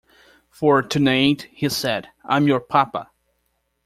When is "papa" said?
2.59-3.11